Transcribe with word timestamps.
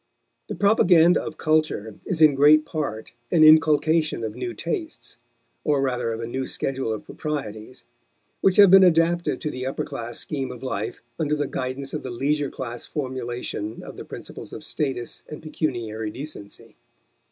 The 0.47 0.55
propaganda 0.55 1.21
of 1.21 1.37
culture 1.37 1.93
is 2.07 2.23
in 2.23 2.33
great 2.33 2.65
part 2.65 3.13
an 3.31 3.43
inculcation 3.43 4.23
of 4.23 4.33
new 4.33 4.55
tastes, 4.55 5.15
or 5.63 5.79
rather 5.79 6.09
of 6.11 6.21
a 6.21 6.25
new 6.25 6.47
schedule 6.47 6.91
of 6.91 7.05
proprieties, 7.05 7.83
which 8.39 8.55
have 8.55 8.71
been 8.71 8.83
adapted 8.83 9.41
to 9.41 9.51
the 9.51 9.67
upper 9.67 9.83
class 9.83 10.17
scheme 10.17 10.51
of 10.51 10.63
life 10.63 11.03
under 11.19 11.35
the 11.35 11.45
guidance 11.45 11.93
of 11.93 12.01
the 12.01 12.09
leisure 12.09 12.49
class 12.49 12.83
formulation 12.83 13.83
of 13.83 13.95
the 13.95 14.03
principles 14.05 14.53
of 14.53 14.63
status 14.63 15.21
and 15.29 15.43
pecuniary 15.43 16.09
decency. 16.09 16.77